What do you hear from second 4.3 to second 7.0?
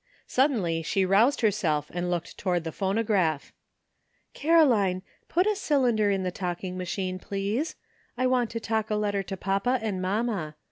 Caroline, put a cylinder in the talking ma